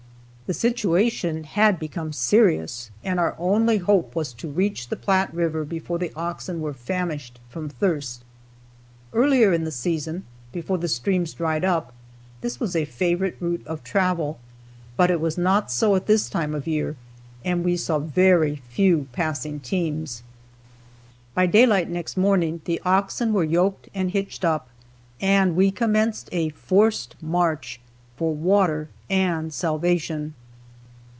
[0.47, 5.63] The situation had become serious and our only hope was to reach the Platte river
[5.63, 8.25] before the oxen were famished from thirst.
[9.13, 11.93] Earlier in the season, before the streams dried up,
[12.41, 14.41] this was a favorite route of travel,
[14.97, 16.97] but it was not so at this time of year
[17.45, 20.21] and we saw very few passing teams.
[21.33, 24.67] By daylight next morning the oxen were yoked and hitched up
[25.21, 27.79] and we commenced a forced march
[28.17, 30.33] for water and salvation.